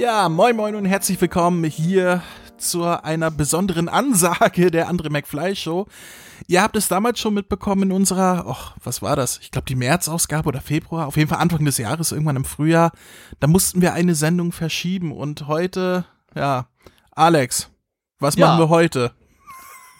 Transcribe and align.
Ja, 0.00 0.30
moin 0.30 0.56
moin 0.56 0.74
und 0.76 0.86
herzlich 0.86 1.20
willkommen 1.20 1.62
hier 1.64 2.22
zu 2.56 2.84
einer 2.84 3.30
besonderen 3.30 3.86
Ansage 3.90 4.70
der 4.70 4.88
Andre 4.88 5.10
McFly 5.10 5.54
Show. 5.54 5.86
Ihr 6.46 6.62
habt 6.62 6.74
es 6.74 6.88
damals 6.88 7.20
schon 7.20 7.34
mitbekommen 7.34 7.82
in 7.82 7.92
unserer, 7.92 8.46
ach, 8.48 8.74
was 8.82 9.02
war 9.02 9.14
das? 9.14 9.38
Ich 9.42 9.50
glaube 9.50 9.66
die 9.66 9.74
März-Ausgabe 9.74 10.48
oder 10.48 10.62
Februar, 10.62 11.06
auf 11.06 11.18
jeden 11.18 11.28
Fall 11.28 11.38
Anfang 11.40 11.66
des 11.66 11.76
Jahres, 11.76 12.12
irgendwann 12.12 12.36
im 12.36 12.46
Frühjahr. 12.46 12.92
Da 13.40 13.46
mussten 13.46 13.82
wir 13.82 13.92
eine 13.92 14.14
Sendung 14.14 14.52
verschieben 14.52 15.12
und 15.12 15.48
heute, 15.48 16.06
ja, 16.34 16.66
Alex, 17.10 17.68
was 18.20 18.36
Ja. 18.36 18.46
machen 18.46 18.60
wir 18.60 18.68
heute? 18.70 19.12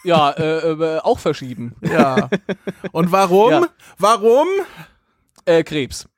Ja, 0.02 0.30
äh, 0.30 0.70
äh, 0.70 0.98
auch 1.00 1.18
verschieben. 1.18 1.76
Ja. 1.82 2.30
Und 2.92 3.12
warum? 3.12 3.50
Ja. 3.50 3.66
Warum? 3.98 4.46
Äh, 5.44 5.62
Krebs. 5.62 6.08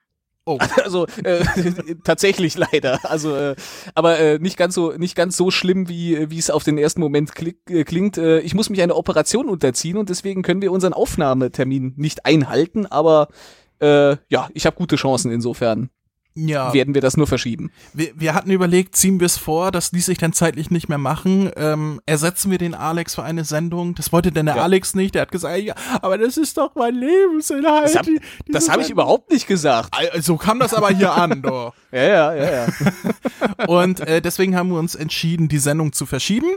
Oh. 0.45 0.59
Also 0.85 1.07
äh, 1.23 1.45
tatsächlich 2.05 2.57
leider. 2.57 2.99
Also, 3.05 3.37
äh, 3.37 3.55
aber 3.95 4.19
äh, 4.19 4.39
nicht 4.39 4.57
ganz 4.57 4.75
so 4.75 4.93
nicht 4.93 5.15
ganz 5.15 5.37
so 5.37 5.51
schlimm 5.51 5.89
wie 5.89 6.31
wie 6.31 6.39
es 6.39 6.51
auf 6.51 6.65
den 6.65 6.79
ersten 6.79 7.01
Moment 7.01 7.35
klick, 7.35 7.59
äh, 7.71 7.85
klingt. 7.85 8.19
Äh, 8.19 8.41
ich 8.41 8.55
muss 8.55 8.71
mich 8.71 8.83
einer 8.83 8.97
Operation 8.97 9.49
unterziehen 9.49 9.97
und 9.97 10.09
deswegen 10.09 10.43
können 10.43 10.63
wir 10.63 10.73
unseren 10.73 10.93
Aufnahmetermin 10.93 11.95
nicht 11.97 12.27
einhalten. 12.27 12.87
Aber 12.87 13.29
äh, 13.81 14.17
ja, 14.29 14.49
ich 14.55 14.67
habe 14.67 14.77
gute 14.77 14.97
Chancen. 14.97 15.31
Insofern 15.31 15.91
Ja. 16.35 16.73
werden 16.73 16.95
wir 16.95 17.01
das 17.03 17.17
nur 17.17 17.27
verschieben. 17.27 17.71
Wir, 17.93 18.13
wir 18.15 18.35
hatten 18.35 18.51
überlegt, 18.51 18.97
ziehen 18.97 19.21
wir 19.21 19.27
es 19.27 19.37
vor, 19.37 19.71
das 19.71 19.93
ließ 19.93 20.07
sich 20.07 20.19
dann 20.19 20.33
zeitlich 20.33 20.71
nicht 20.71 20.89
mehr 20.89 20.99
machen. 20.99 21.51
Ähm, 21.57 22.01
ersetzen 22.07 22.51
wir 22.51 22.59
den 22.59 22.75
Alex 22.75 23.15
für 23.17 23.23
eine 23.23 23.45
Sendung. 23.45 23.95
Das 23.95 24.13
wollte 24.13 24.33
denn 24.33 24.47
der 24.47 24.57
Ja. 24.57 24.63
Alex 24.63 24.95
nicht. 24.95 25.15
Der 25.15 25.23
hat 25.23 25.31
gesagt, 25.33 25.59
ja, 25.61 25.75
aber 26.01 26.17
das 26.19 26.37
ist 26.39 26.57
doch 26.57 26.75
mein 26.75 26.95
Lebensinhalt. 26.95 27.85
Das 27.85 27.97
hab- 27.97 28.07
habe 28.07 28.17
ich 28.53 28.65
Sendung. 28.65 28.91
überhaupt 28.93 29.31
nicht 29.31 29.47
gesagt. 29.47 29.95
So 30.21 30.37
kam 30.37 30.59
das 30.59 30.73
aber 30.75 30.89
hier 30.91 31.13
an, 31.13 31.43
doch. 31.43 31.75
Ja, 31.93 32.03
ja, 32.03 32.35
ja, 32.35 32.51
ja. 32.67 33.67
Und 33.67 34.01
äh, 34.01 34.23
deswegen 34.23 34.57
haben 34.57 34.71
wir 34.71 34.79
uns 34.79 34.95
entschieden, 34.95 35.49
die 35.49 35.59
Sendung 35.59 35.93
zu 35.93 36.07
verschieben. 36.07 36.49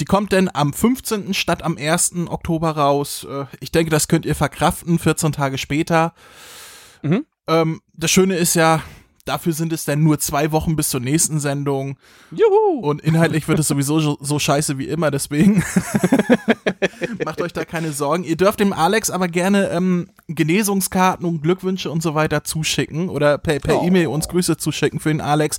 Die 0.00 0.04
kommt 0.04 0.34
dann 0.34 0.50
am 0.52 0.74
15. 0.74 1.32
statt 1.32 1.62
am 1.62 1.78
1. 1.78 2.12
Oktober 2.28 2.72
raus. 2.72 3.26
Äh, 3.30 3.46
ich 3.60 3.72
denke, 3.72 3.90
das 3.90 4.06
könnt 4.08 4.26
ihr 4.26 4.34
verkraften, 4.34 4.98
14 4.98 5.32
Tage 5.32 5.56
später. 5.56 6.12
Mhm. 7.02 7.24
Ähm, 7.48 7.80
das 7.92 8.10
Schöne 8.10 8.36
ist 8.36 8.54
ja, 8.54 8.82
dafür 9.24 9.52
sind 9.52 9.72
es 9.72 9.84
dann 9.84 10.02
nur 10.02 10.18
zwei 10.18 10.52
Wochen 10.52 10.76
bis 10.76 10.90
zur 10.90 11.00
nächsten 11.00 11.40
Sendung. 11.40 11.98
Juhu. 12.30 12.80
Und 12.80 13.00
inhaltlich 13.00 13.48
wird 13.48 13.58
es 13.58 13.68
sowieso 13.68 14.00
so, 14.00 14.18
so 14.20 14.38
scheiße 14.38 14.78
wie 14.78 14.88
immer, 14.88 15.10
deswegen 15.10 15.62
macht 17.24 17.40
euch 17.40 17.52
da 17.52 17.64
keine 17.64 17.92
Sorgen. 17.92 18.24
Ihr 18.24 18.36
dürft 18.36 18.60
dem 18.60 18.72
Alex 18.72 19.10
aber 19.10 19.28
gerne 19.28 19.70
ähm, 19.70 20.10
Genesungskarten 20.28 21.26
und 21.26 21.42
Glückwünsche 21.42 21.90
und 21.90 22.02
so 22.02 22.14
weiter 22.14 22.44
zuschicken 22.44 23.08
oder 23.08 23.38
per, 23.38 23.58
per 23.60 23.80
Oh. 23.80 23.86
E-Mail 23.86 24.08
uns 24.08 24.28
Grüße 24.28 24.56
zuschicken 24.56 25.00
für 25.00 25.08
den 25.08 25.20
Alex. 25.20 25.58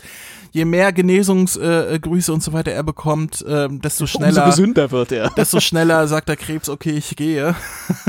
Je 0.51 0.63
mehr 0.65 0.93
Genesungsgrüße 0.93 1.89
äh, 1.95 1.99
Grüße 1.99 2.31
und 2.31 2.41
so 2.41 2.53
weiter 2.53 2.71
er 2.71 2.83
bekommt, 2.83 3.43
ähm, 3.47 3.81
desto 3.81 4.03
Umso 4.05 4.17
schneller, 4.19 4.45
gesünder 4.45 4.91
wird 4.91 5.11
er. 5.11 5.29
desto 5.31 5.59
schneller 5.59 6.07
sagt 6.07 6.29
der 6.29 6.37
Krebs, 6.37 6.69
okay, 6.69 6.91
ich 6.91 7.15
gehe 7.15 7.55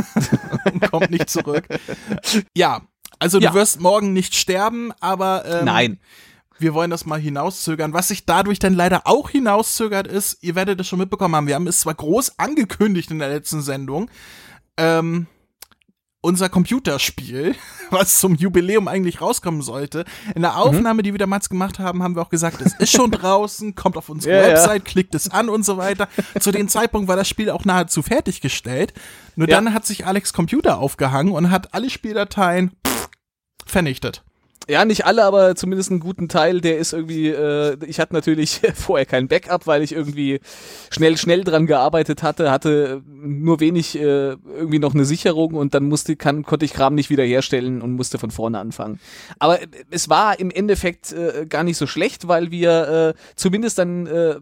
und 0.72 0.90
kommt 0.90 1.10
nicht 1.10 1.28
zurück. 1.28 1.66
Ja, 2.54 2.82
also 3.18 3.38
du 3.38 3.44
Ja. 3.44 3.54
wirst 3.54 3.80
morgen 3.80 4.12
nicht 4.12 4.34
sterben, 4.34 4.92
aber 5.00 5.44
ähm, 5.46 5.64
Nein. 5.64 6.00
wir 6.58 6.74
wollen 6.74 6.90
das 6.90 7.06
mal 7.06 7.20
hinauszögern. 7.20 7.92
Was 7.92 8.08
sich 8.08 8.24
dadurch 8.26 8.58
dann 8.58 8.74
leider 8.74 9.02
auch 9.06 9.30
hinauszögert 9.30 10.06
ist, 10.06 10.38
ihr 10.42 10.54
werdet 10.54 10.80
es 10.80 10.88
schon 10.88 10.98
mitbekommen 10.98 11.34
haben, 11.34 11.46
wir 11.46 11.54
haben 11.54 11.66
es 11.66 11.80
zwar 11.80 11.94
groß 11.94 12.38
angekündigt 12.38 13.10
in 13.10 13.18
der 13.18 13.28
letzten 13.28 13.62
Sendung, 13.62 14.10
ähm, 14.76 15.26
unser 16.22 16.48
Computerspiel, 16.48 17.54
was 17.90 18.18
zum 18.18 18.34
Jubiläum 18.34 18.88
eigentlich 18.88 19.20
rauskommen 19.20 19.62
sollte. 19.62 20.00
In 20.34 20.38
Mhm. 20.38 20.42
der 20.42 20.56
Aufnahme, 20.56 21.02
die 21.04 21.12
wir 21.12 21.18
damals 21.18 21.48
gemacht 21.48 21.78
haben, 21.78 22.02
haben 22.02 22.16
wir 22.16 22.22
auch 22.22 22.30
gesagt, 22.30 22.60
es 22.62 22.74
ist 22.74 22.90
schon 22.90 23.10
draußen, 23.12 23.76
kommt 23.76 23.96
auf 23.96 24.08
unsere 24.08 24.34
Ja, 24.34 24.42
ja. 24.42 24.48
Website, 24.54 24.84
klickt 24.84 25.14
es 25.14 25.30
an 25.30 25.48
und 25.48 25.64
so 25.64 25.76
weiter. 25.76 26.08
Zu 26.40 26.50
dem 26.50 26.68
Zeitpunkt 26.68 27.06
war 27.06 27.14
das 27.14 27.28
Spiel 27.28 27.48
auch 27.50 27.64
nahezu 27.64 28.02
fertiggestellt. 28.02 28.92
Nur 29.36 29.48
Ja. 29.48 29.54
dann 29.56 29.72
hat 29.72 29.86
sich 29.86 30.04
Alex 30.04 30.32
Computer 30.32 30.78
aufgehangen 30.78 31.32
und 31.32 31.50
hat 31.52 31.74
alle 31.74 31.90
Spieldateien 31.90 32.72
vernichtet. 33.66 34.22
Ja, 34.68 34.84
nicht 34.84 35.06
alle, 35.06 35.22
aber 35.22 35.54
zumindest 35.54 35.92
einen 35.92 36.00
guten 36.00 36.28
Teil. 36.28 36.60
Der 36.60 36.78
ist 36.78 36.92
irgendwie, 36.92 37.28
äh, 37.28 37.76
ich 37.86 38.00
hatte 38.00 38.14
natürlich 38.14 38.62
vorher 38.74 39.06
kein 39.06 39.28
Backup, 39.28 39.68
weil 39.68 39.82
ich 39.82 39.92
irgendwie 39.92 40.40
schnell, 40.90 41.16
schnell 41.16 41.44
dran 41.44 41.66
gearbeitet 41.66 42.24
hatte, 42.24 42.50
hatte 42.50 43.00
nur 43.06 43.60
wenig 43.60 43.96
äh, 43.96 44.00
irgendwie 44.32 44.80
noch 44.80 44.92
eine 44.92 45.04
Sicherung 45.04 45.54
und 45.54 45.74
dann 45.74 45.84
musste, 45.84 46.16
kann, 46.16 46.42
konnte 46.42 46.64
ich 46.64 46.72
Kram 46.72 46.96
nicht 46.96 47.10
wiederherstellen 47.10 47.80
und 47.80 47.92
musste 47.92 48.18
von 48.18 48.32
vorne 48.32 48.58
anfangen. 48.58 48.98
Aber 49.38 49.62
äh, 49.62 49.68
es 49.90 50.08
war 50.08 50.40
im 50.40 50.50
Endeffekt 50.50 51.12
äh, 51.12 51.46
gar 51.48 51.62
nicht 51.62 51.76
so 51.76 51.86
schlecht, 51.86 52.26
weil 52.26 52.50
wir 52.50 53.14
äh, 53.14 53.20
zumindest 53.36 53.78
dann 53.78 54.06
äh, 54.08 54.36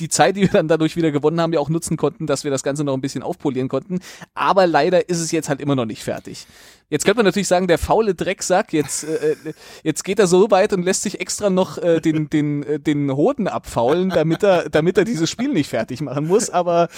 die 0.00 0.08
Zeit, 0.08 0.36
die 0.36 0.42
wir 0.42 0.48
dann 0.48 0.68
dadurch 0.68 0.96
wieder 0.96 1.10
gewonnen 1.10 1.40
haben, 1.40 1.52
ja 1.52 1.60
auch 1.60 1.68
nutzen 1.68 1.96
konnten, 1.96 2.26
dass 2.26 2.44
wir 2.44 2.50
das 2.50 2.62
Ganze 2.62 2.84
noch 2.84 2.94
ein 2.94 3.00
bisschen 3.00 3.22
aufpolieren 3.22 3.68
konnten. 3.68 4.00
Aber 4.34 4.66
leider 4.66 5.08
ist 5.08 5.20
es 5.20 5.30
jetzt 5.32 5.48
halt 5.48 5.60
immer 5.60 5.74
noch 5.74 5.86
nicht 5.86 6.02
fertig. 6.02 6.46
Jetzt 6.90 7.04
könnte 7.04 7.18
man 7.18 7.26
natürlich 7.26 7.48
sagen, 7.48 7.68
der 7.68 7.76
faule 7.76 8.14
Drecksack, 8.14 8.72
jetzt, 8.72 9.04
äh, 9.04 9.36
jetzt 9.82 10.04
geht 10.04 10.18
er 10.18 10.26
so 10.26 10.50
weit 10.50 10.72
und 10.72 10.82
lässt 10.82 11.02
sich 11.02 11.20
extra 11.20 11.50
noch 11.50 11.76
äh, 11.76 12.00
den, 12.00 12.30
den, 12.30 12.62
äh, 12.62 12.80
den 12.80 13.14
Hoden 13.14 13.46
abfaulen, 13.46 14.08
damit 14.08 14.42
er, 14.42 14.70
damit 14.70 14.96
er 14.96 15.04
dieses 15.04 15.28
Spiel 15.28 15.52
nicht 15.52 15.68
fertig 15.68 16.00
machen 16.00 16.26
muss, 16.26 16.48
aber 16.48 16.88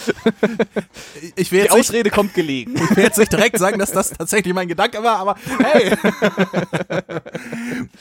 Ich 1.35 1.51
will 1.51 1.59
die 1.59 1.65
jetzt 1.65 1.75
nicht 1.75 1.89
Ausrede 1.89 2.11
kommt 2.11 2.35
gelegen. 2.35 2.75
Ich 2.77 2.97
will 2.97 3.05
jetzt 3.05 3.19
nicht 3.19 3.33
direkt 3.33 3.59
sagen, 3.59 3.81
dass 3.81 3.91
das 3.91 4.11
tatsächlich 4.11 4.55
mein 4.55 4.69
Gedanke 4.69 5.03
war, 5.03 5.19
aber 5.19 5.35
hey. 5.59 5.97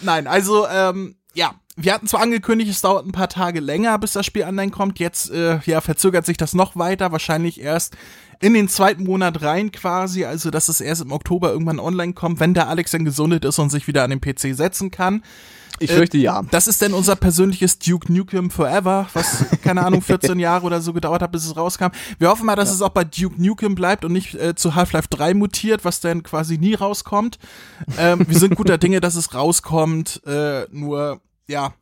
Nein, 0.01 0.27
also 0.27 0.67
ähm, 0.67 1.15
ja, 1.33 1.55
wir 1.81 1.93
hatten 1.93 2.07
zwar 2.07 2.21
angekündigt, 2.21 2.69
es 2.69 2.81
dauert 2.81 3.05
ein 3.05 3.11
paar 3.11 3.29
Tage 3.29 3.59
länger, 3.59 3.97
bis 3.99 4.13
das 4.13 4.25
Spiel 4.25 4.43
online 4.43 4.71
kommt. 4.71 4.99
Jetzt 4.99 5.31
äh, 5.31 5.59
ja 5.65 5.81
verzögert 5.81 6.25
sich 6.25 6.37
das 6.37 6.53
noch 6.53 6.75
weiter, 6.75 7.11
wahrscheinlich 7.11 7.61
erst 7.61 7.95
in 8.41 8.53
den 8.53 8.67
zweiten 8.67 9.03
Monat 9.03 9.41
rein 9.41 9.71
quasi, 9.71 10.25
also 10.25 10.49
dass 10.51 10.69
es 10.69 10.81
erst 10.81 11.01
im 11.01 11.11
Oktober 11.11 11.51
irgendwann 11.51 11.79
online 11.79 12.13
kommt, 12.13 12.39
wenn 12.39 12.53
der 12.53 12.67
Alex 12.67 12.91
dann 12.91 13.05
gesundet 13.05 13.45
ist 13.45 13.59
und 13.59 13.69
sich 13.69 13.87
wieder 13.87 14.03
an 14.03 14.09
den 14.09 14.21
PC 14.21 14.55
setzen 14.55 14.91
kann. 14.91 15.23
Ich 15.81 15.91
fürchte 15.91 16.17
ja. 16.17 16.41
Das 16.51 16.67
ist 16.67 16.81
denn 16.81 16.93
unser 16.93 17.15
persönliches 17.15 17.79
Duke 17.79 18.11
Nukem 18.11 18.51
Forever, 18.51 19.07
was, 19.13 19.45
keine 19.63 19.85
Ahnung, 19.85 20.01
14 20.03 20.37
Jahre 20.37 20.65
oder 20.65 20.81
so 20.81 20.91
gedauert 20.91 21.21
hat, 21.21 21.31
bis 21.31 21.45
es 21.45 21.55
rauskam. 21.55 21.87
Wir 22.17 22.29
hoffen 22.29 22.45
mal, 22.45 22.57
dass 22.57 22.71
es 22.71 22.81
auch 22.81 22.89
bei 22.89 23.05
Duke 23.05 23.41
Nukem 23.41 23.75
bleibt 23.75 24.03
und 24.03 24.11
nicht 24.11 24.35
äh, 24.35 24.55
zu 24.55 24.75
Half-Life 24.75 25.07
3 25.09 25.33
mutiert, 25.33 25.85
was 25.85 26.01
dann 26.01 26.23
quasi 26.23 26.57
nie 26.57 26.73
rauskommt. 26.73 27.39
Ähm, 27.97 28.25
wir 28.27 28.37
sind 28.37 28.55
guter 28.55 28.77
Dinge, 28.79 28.99
dass 28.99 29.15
es 29.15 29.33
rauskommt, 29.33 30.21
äh, 30.25 30.65
nur, 30.71 31.21
ja. 31.49 31.73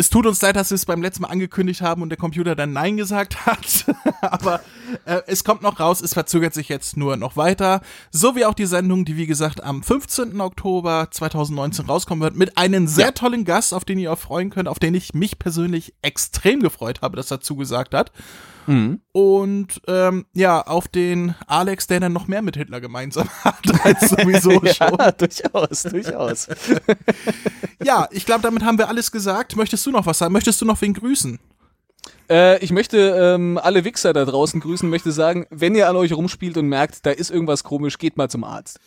Es 0.00 0.10
tut 0.10 0.26
uns 0.26 0.40
leid, 0.40 0.54
dass 0.54 0.70
wir 0.70 0.76
es 0.76 0.86
beim 0.86 1.02
letzten 1.02 1.22
Mal 1.22 1.28
angekündigt 1.30 1.82
haben 1.82 2.02
und 2.02 2.10
der 2.10 2.18
Computer 2.18 2.54
dann 2.54 2.72
Nein 2.72 2.96
gesagt 2.96 3.46
hat. 3.46 3.84
Aber 4.20 4.60
äh, 5.06 5.22
es 5.26 5.42
kommt 5.42 5.62
noch 5.62 5.80
raus, 5.80 6.00
es 6.00 6.14
verzögert 6.14 6.54
sich 6.54 6.68
jetzt 6.68 6.96
nur 6.96 7.16
noch 7.16 7.36
weiter. 7.36 7.80
So 8.12 8.36
wie 8.36 8.44
auch 8.44 8.54
die 8.54 8.66
Sendung, 8.66 9.04
die 9.04 9.16
wie 9.16 9.26
gesagt 9.26 9.60
am 9.64 9.82
15. 9.82 10.40
Oktober 10.40 11.08
2019 11.10 11.86
rauskommen 11.86 12.22
wird, 12.22 12.36
mit 12.36 12.56
einem 12.56 12.86
sehr 12.86 13.06
Ja. 13.06 13.10
tollen 13.12 13.44
Gast, 13.44 13.74
auf 13.74 13.84
den 13.84 13.98
ihr 13.98 14.12
auch 14.12 14.18
freuen 14.20 14.50
könnt, 14.50 14.68
auf 14.68 14.78
den 14.78 14.94
ich 14.94 15.14
mich 15.14 15.36
persönlich 15.40 15.92
extrem 16.00 16.60
gefreut 16.60 17.02
habe, 17.02 17.16
dass 17.16 17.32
er 17.32 17.40
zugesagt 17.40 17.92
hat. 17.92 18.12
Mhm. 18.68 19.00
Und 19.12 19.80
ähm, 19.88 20.26
ja, 20.34 20.60
auf 20.60 20.86
den 20.88 21.34
Alex, 21.46 21.86
der 21.86 22.00
dann 22.00 22.12
noch 22.12 22.28
mehr 22.28 22.42
mit 22.42 22.56
Hitler 22.56 22.80
gemeinsam 22.80 23.28
hat, 23.44 23.56
als 23.84 24.10
sowieso 24.10 24.50
schon. 24.66 24.96
Ja, 24.98 25.10
durchaus, 25.12 25.82
durchaus. 25.84 26.48
Ja, 27.84 28.08
ich 28.10 28.26
glaube, 28.26 28.42
damit 28.42 28.64
haben 28.64 28.76
wir 28.76 28.88
alles 28.88 29.12
gesagt. 29.12 29.54
Möchtest 29.56 29.86
du 29.86 29.92
noch 29.92 30.04
was 30.04 30.18
sagen? 30.18 30.32
Möchtest 30.32 30.60
du 30.60 30.64
noch 30.64 30.80
wen 30.82 30.94
grüßen? 30.94 31.38
Äh, 32.28 32.58
ich 32.62 32.72
möchte 32.72 32.98
ähm, 32.98 33.56
alle 33.62 33.84
Wichser 33.84 34.12
da 34.12 34.24
draußen 34.24 34.60
grüßen, 34.60 34.90
möchte 34.90 35.12
sagen, 35.12 35.46
wenn 35.50 35.74
ihr 35.76 35.88
an 35.88 35.94
euch 35.96 36.12
rumspielt 36.12 36.56
und 36.58 36.66
merkt, 36.66 37.06
da 37.06 37.10
ist 37.12 37.30
irgendwas 37.30 37.62
komisch, 37.64 37.96
geht 37.98 38.16
mal 38.16 38.28
zum 38.28 38.42
Arzt. 38.44 38.80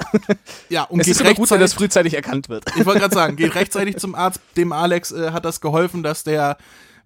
Ja, 0.69 0.83
und 0.83 0.99
Es 0.99 1.05
geht 1.05 1.15
ist 1.15 1.21
immer 1.21 1.33
gut, 1.33 1.49
wenn 1.51 1.59
das 1.61 1.71
rechtzeitig- 1.71 1.77
frühzeitig 1.77 2.13
erkannt 2.15 2.49
wird. 2.49 2.65
Ich 2.77 2.85
wollte 2.85 2.99
gerade 2.99 3.15
sagen, 3.15 3.35
geht 3.37 3.55
rechtzeitig 3.55 3.95
zum 3.97 4.13
Arzt. 4.13 4.41
Dem 4.57 4.73
Alex 4.73 5.11
äh, 5.13 5.31
hat 5.31 5.45
das 5.45 5.61
geholfen, 5.61 6.03
dass 6.03 6.23
der, 6.25 6.57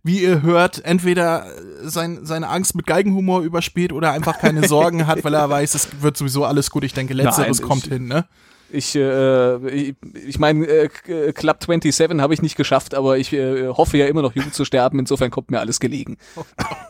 wie 0.06 0.22
ihr 0.22 0.44
hört, 0.44 0.86
entweder 0.86 1.48
sein, 1.82 2.20
seine 2.24 2.48
Angst 2.48 2.76
mit 2.76 2.86
Geigenhumor 2.86 3.42
überspielt 3.42 3.92
oder 3.92 4.12
einfach 4.12 4.38
keine 4.38 4.68
Sorgen 4.68 5.08
hat, 5.08 5.24
weil 5.24 5.34
er 5.34 5.50
weiß, 5.50 5.74
es 5.74 5.88
wird 6.02 6.16
sowieso 6.16 6.46
alles 6.46 6.70
gut. 6.70 6.84
Ich 6.84 6.94
denke, 6.94 7.16
letzteres 7.16 7.60
Nein, 7.60 7.68
kommt 7.68 7.88
ich- 7.88 7.92
hin, 7.94 8.08
ne? 8.08 8.26
Ich, 8.72 8.96
äh, 8.96 9.58
ich, 9.70 9.96
ich 10.28 10.40
meine, 10.40 10.66
äh, 10.66 10.90
Club 11.34 11.58
27 11.64 12.20
habe 12.20 12.34
ich 12.34 12.42
nicht 12.42 12.56
geschafft, 12.58 12.94
aber 12.96 13.18
ich 13.18 13.32
äh, 13.32 13.68
hoffe 13.68 13.98
ja 13.98 14.08
immer 14.08 14.22
noch 14.24 14.36
jung 14.36 14.52
zu 14.52 14.66
sterben, 14.66 14.98
insofern 15.00 15.30
kommt 15.32 15.50
mir 15.52 15.60
alles 15.60 15.80
gelegen. 15.80 16.18
Oh 16.38 16.44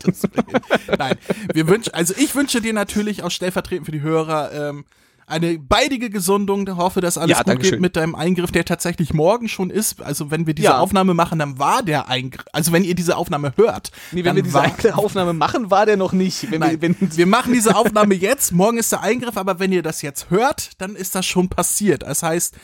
Willen. 0.07 0.62
Nein, 0.97 1.15
wir 1.53 1.67
wünschen, 1.67 1.94
also 1.94 2.13
ich 2.17 2.33
wünsche 2.35 2.62
dir 2.62 2.73
natürlich 2.73 3.23
auch 3.23 3.31
stellvertretend 3.31 3.85
für 3.85 3.91
die 3.91 4.01
Hörer 4.01 4.51
ähm, 4.69 4.85
eine 5.27 5.57
baldige 5.57 6.10
Gesundung. 6.10 6.77
Hoffe, 6.77 7.01
dass 7.01 7.18
alles 7.18 7.38
Ja, 7.38 7.44
gut 7.44 7.60
geht 7.60 7.80
mit 7.81 7.95
deinem 7.95 8.16
Eingriff, 8.16 8.51
der 8.51 8.66
tatsächlich 8.66 9.13
morgen 9.13 9.48
schon 9.48 9.69
ist. 9.69 10.01
Also 10.01 10.31
wenn 10.31 10.45
wir 10.48 10.54
diese 10.54 10.68
Ja. 10.68 10.80
Aufnahme 10.80 11.13
machen, 11.13 11.39
dann 11.39 11.57
war 11.60 11.81
der 11.83 12.07
Eingriff. 12.10 12.45
Also 12.54 12.72
wenn 12.72 12.83
ihr 12.83 12.95
diese 12.95 13.18
Aufnahme 13.18 13.54
hört, 13.56 13.92
Nee, 14.12 14.24
wenn 14.24 14.36
wir 14.36 14.44
diese 14.44 14.95
Aufnahme 14.98 15.33
machen, 15.33 15.72
war 15.72 15.86
der 15.86 15.98
noch 15.98 16.13
nicht. 16.13 16.51
Wenn 16.51 16.60
Nein, 16.60 16.81
wir, 16.81 16.95
wenn, 17.00 17.18
wir 17.18 17.25
machen 17.27 17.54
diese 17.54 17.75
Aufnahme 17.75 18.13
jetzt, 18.16 18.51
morgen 18.51 18.77
ist 18.77 18.92
der 18.92 19.01
Eingriff, 19.01 19.38
aber 19.38 19.60
wenn 19.60 19.72
ihr 19.72 19.81
das 19.83 20.01
jetzt 20.01 20.30
hört, 20.30 20.80
dann 20.81 20.95
ist 20.95 21.16
das 21.16 21.25
schon 21.25 21.50
passiert. 21.50 22.04
Das 22.04 22.22
heißt, 22.22 22.56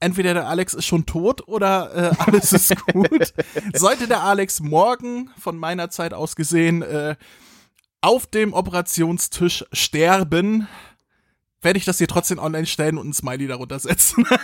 entweder 0.00 0.34
der 0.34 0.48
Alex 0.48 0.74
ist 0.74 0.86
schon 0.86 1.06
tot 1.06 1.46
oder 1.46 2.12
äh, 2.12 2.16
alles 2.18 2.52
ist 2.52 2.74
gut. 2.86 3.32
Sollte 3.74 4.06
der 4.08 4.22
Alex 4.24 4.60
morgen 4.60 5.30
von 5.38 5.56
meiner 5.56 5.90
Zeit 5.90 6.12
aus 6.14 6.36
gesehen 6.36 6.82
äh, 6.82 7.16
auf 8.02 8.26
dem 8.26 8.52
Operationstisch 8.54 9.64
sterben, 9.72 10.66
werde 11.62 11.78
ich 11.78 11.84
das 11.84 11.98
hier 11.98 12.08
trotzdem 12.08 12.38
online 12.38 12.66
stellen 12.66 12.98
und 12.98 13.08
ein 13.08 13.12
Smiley 13.12 13.46
darunter 13.46 13.78
setzen. 13.78 14.24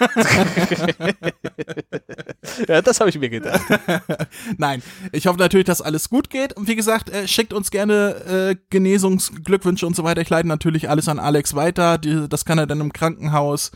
ja, 2.69 2.83
das 2.83 3.01
habe 3.01 3.11
ich 3.11 3.19
mir 3.19 3.31
gedacht. 3.31 3.63
Nein, 4.59 4.83
ich 5.13 5.27
hoffe 5.27 5.39
natürlich, 5.39 5.67
dass 5.67 5.81
alles 5.81 6.09
gut 6.11 6.31
geht. 6.31 6.53
Und 6.53 6.69
wie 6.69 6.77
gesagt, 6.77 7.11
äh, 7.11 7.27
schickt 7.27 7.53
uns 7.53 7.71
gerne 7.71 8.17
äh, 8.27 8.57
Genesungsglückwünsche 8.71 9.87
und 9.87 9.97
so 9.97 10.05
weiter. 10.05 10.21
Ich 10.21 10.31
leite 10.31 10.49
natürlich 10.49 10.91
alles 10.91 11.09
an 11.09 11.19
Alex 11.19 11.55
weiter. 11.55 11.99
Die, 11.99 12.29
das 12.29 12.45
kann 12.45 12.59
er 12.59 12.67
dann 12.67 12.81
im 12.81 12.93
Krankenhaus 12.93 13.73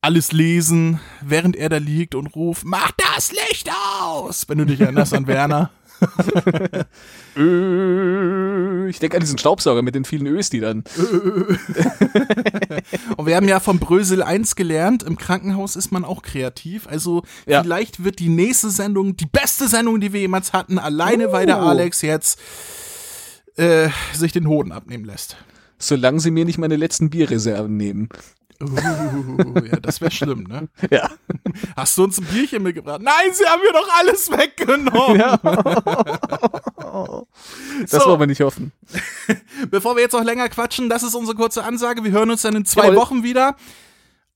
alles 0.00 0.32
lesen, 0.32 1.00
während 1.20 1.56
er 1.56 1.68
da 1.68 1.78
liegt 1.78 2.14
und 2.14 2.28
ruft, 2.28 2.64
mach 2.64 2.92
das 2.92 3.32
Licht 3.32 3.68
aus, 4.00 4.48
wenn 4.48 4.58
du 4.58 4.64
dich 4.64 4.80
erinnerst 4.80 5.12
an 5.12 5.26
Werner. 5.26 5.70
Ich 8.88 8.98
denke 8.98 9.16
an 9.16 9.20
diesen 9.20 9.38
Staubsauger 9.38 9.82
mit 9.82 9.94
den 9.94 10.04
vielen 10.04 10.26
Ös, 10.26 10.50
die 10.50 10.60
dann. 10.60 10.84
Und 13.16 13.26
wir 13.26 13.36
haben 13.36 13.48
ja 13.48 13.60
von 13.60 13.78
Brösel 13.78 14.22
1 14.22 14.56
gelernt, 14.56 15.02
im 15.02 15.16
Krankenhaus 15.16 15.76
ist 15.76 15.92
man 15.92 16.04
auch 16.04 16.22
kreativ. 16.22 16.86
Also 16.86 17.22
ja. 17.46 17.62
vielleicht 17.62 18.04
wird 18.04 18.18
die 18.18 18.28
nächste 18.28 18.70
Sendung 18.70 19.16
die 19.16 19.26
beste 19.26 19.68
Sendung, 19.68 20.00
die 20.00 20.12
wir 20.12 20.20
jemals 20.20 20.52
hatten, 20.52 20.78
alleine 20.78 21.28
oh. 21.28 21.32
weil 21.32 21.46
der 21.46 21.58
oh. 21.58 21.66
Alex 21.66 22.02
jetzt 22.02 22.38
äh, 23.56 23.88
sich 24.12 24.32
den 24.32 24.46
Hoden 24.48 24.72
abnehmen 24.72 25.04
lässt. 25.04 25.36
Solange 25.78 26.20
sie 26.20 26.30
mir 26.30 26.44
nicht 26.44 26.58
meine 26.58 26.76
letzten 26.76 27.10
Bierreserven 27.10 27.76
nehmen. 27.76 28.08
Uh, 28.60 29.60
ja, 29.64 29.80
das 29.80 30.00
wäre 30.00 30.10
schlimm, 30.10 30.44
ne? 30.44 30.68
Ja. 30.90 31.10
Hast 31.76 31.98
du 31.98 32.04
uns 32.04 32.18
ein 32.18 32.24
Bierchen 32.24 32.62
mitgebracht? 32.62 33.00
Nein, 33.02 33.32
sie 33.32 33.44
haben 33.44 33.60
mir 33.60 33.72
doch 33.72 33.88
alles 33.98 34.30
weggenommen. 34.30 35.20
Ja. 35.20 35.38
Das 37.90 38.02
so. 38.02 38.08
wollen 38.08 38.20
wir 38.20 38.26
nicht 38.26 38.40
hoffen. 38.40 38.72
Bevor 39.70 39.96
wir 39.96 40.02
jetzt 40.02 40.14
noch 40.14 40.24
länger 40.24 40.48
quatschen, 40.48 40.88
das 40.88 41.02
ist 41.02 41.14
unsere 41.14 41.36
kurze 41.36 41.62
Ansage. 41.62 42.02
Wir 42.04 42.10
hören 42.10 42.30
uns 42.30 42.40
dann 42.42 42.56
in 42.56 42.64
zwei 42.64 42.86
Jawohl. 42.86 42.96
Wochen 42.96 43.22
wieder. 43.22 43.54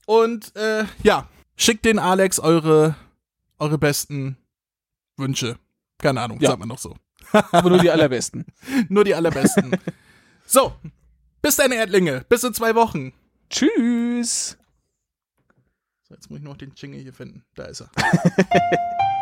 Und 0.05 0.55
äh, 0.57 0.85
ja, 1.03 1.27
schickt 1.57 1.87
den 1.87 1.99
Alex 1.99 2.39
eure, 2.39 2.97
eure 3.59 3.79
besten 3.79 4.37
Wünsche. 5.17 5.57
Keine 5.99 6.21
Ahnung, 6.21 6.39
ja. 6.41 6.51
sagt 6.51 6.61
man 6.61 6.69
noch 6.69 6.79
so. 6.79 6.97
Aber 7.33 7.71
nur 7.71 7.79
die 7.79 7.91
allerbesten. 7.91 8.45
nur 8.89 9.05
die 9.05 9.15
allerbesten. 9.15 9.79
so, 10.45 10.75
bis 11.41 11.57
dann, 11.57 11.73
Erdlinge. 11.73 12.27
Bis 12.29 12.45
in 12.45 12.53
zwei 12.53 12.75
Wochen. 12.75 13.15
Tschüss. 13.51 14.57
So, 16.03 16.15
jetzt 16.15 16.31
muss 16.31 16.39
ich 16.39 16.45
noch 16.45 16.57
den 16.57 16.73
Jingle 16.77 17.01
hier 17.01 17.13
finden. 17.13 17.45
Da 17.55 17.65
ist 17.65 17.83
er. 17.83 17.91